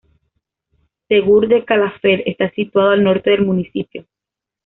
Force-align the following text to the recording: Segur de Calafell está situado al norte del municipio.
Segur 1.09 1.47
de 1.47 1.63
Calafell 1.63 2.23
está 2.25 2.49
situado 2.49 2.89
al 2.89 3.03
norte 3.03 3.29
del 3.29 3.45
municipio. 3.45 4.07